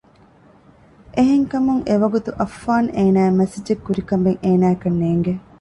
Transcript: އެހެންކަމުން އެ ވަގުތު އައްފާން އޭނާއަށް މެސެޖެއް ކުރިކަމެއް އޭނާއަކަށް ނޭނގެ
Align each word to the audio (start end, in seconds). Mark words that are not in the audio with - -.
އެހެންކަމުން 1.15 1.81
އެ 1.87 1.95
ވަގުތު 2.03 2.29
އައްފާން 2.39 2.89
އޭނާއަށް 2.97 3.37
މެސެޖެއް 3.39 3.83
ކުރިކަމެއް 3.85 4.41
އޭނާއަކަށް 4.43 4.99
ނޭނގެ 5.01 5.33